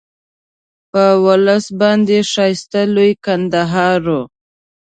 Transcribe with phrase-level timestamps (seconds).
[0.91, 4.21] په ولس باندې ښایسته لوی کندهار وو.